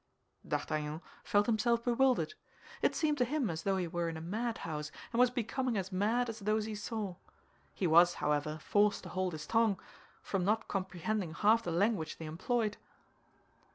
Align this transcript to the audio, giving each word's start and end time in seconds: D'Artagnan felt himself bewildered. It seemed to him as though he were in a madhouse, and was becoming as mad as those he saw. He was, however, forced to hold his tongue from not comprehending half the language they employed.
D'Artagnan 0.47 1.03
felt 1.23 1.45
himself 1.45 1.83
bewildered. 1.83 2.33
It 2.81 2.95
seemed 2.95 3.19
to 3.19 3.23
him 3.23 3.51
as 3.51 3.61
though 3.61 3.77
he 3.77 3.87
were 3.87 4.09
in 4.09 4.17
a 4.17 4.19
madhouse, 4.19 4.91
and 5.13 5.19
was 5.19 5.29
becoming 5.29 5.77
as 5.77 5.91
mad 5.91 6.27
as 6.27 6.39
those 6.39 6.65
he 6.65 6.73
saw. 6.73 7.17
He 7.75 7.85
was, 7.85 8.15
however, 8.15 8.57
forced 8.63 9.03
to 9.03 9.09
hold 9.09 9.33
his 9.33 9.45
tongue 9.45 9.79
from 10.23 10.43
not 10.43 10.67
comprehending 10.67 11.35
half 11.35 11.61
the 11.61 11.71
language 11.71 12.17
they 12.17 12.25
employed. 12.25 12.77